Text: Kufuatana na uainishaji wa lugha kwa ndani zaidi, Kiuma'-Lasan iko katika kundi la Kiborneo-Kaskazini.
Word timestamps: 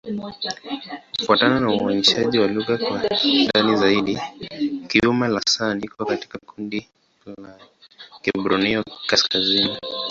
Kufuatana 1.17 1.59
na 1.59 1.71
uainishaji 1.75 2.39
wa 2.39 2.47
lugha 2.47 2.77
kwa 2.77 3.01
ndani 3.49 3.75
zaidi, 3.75 4.17
Kiuma'-Lasan 4.87 5.85
iko 5.85 6.05
katika 6.05 6.37
kundi 6.37 6.87
la 7.25 7.57
Kiborneo-Kaskazini. 8.21 9.77